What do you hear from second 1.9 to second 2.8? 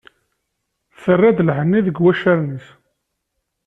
wacaren-is.